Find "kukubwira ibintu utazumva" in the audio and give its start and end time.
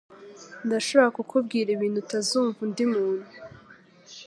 1.17-2.59